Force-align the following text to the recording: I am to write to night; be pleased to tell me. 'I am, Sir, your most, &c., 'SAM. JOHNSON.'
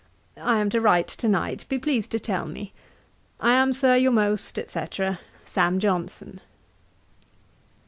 I 0.41 0.57
am 0.59 0.71
to 0.71 0.81
write 0.81 1.09
to 1.09 1.27
night; 1.27 1.65
be 1.69 1.77
pleased 1.77 2.09
to 2.13 2.19
tell 2.19 2.47
me. 2.47 2.73
'I 3.39 3.51
am, 3.53 3.71
Sir, 3.71 3.95
your 3.95 4.11
most, 4.11 4.57
&c., 4.57 4.79
'SAM. 5.45 5.79
JOHNSON.' 5.79 6.41